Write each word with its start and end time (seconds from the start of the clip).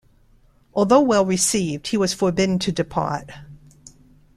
Although 0.73 1.01
well 1.01 1.23
received, 1.27 1.89
he 1.89 1.97
was 1.97 2.11
forbidden 2.11 2.57
to 2.57 2.71
depart. 2.71 3.29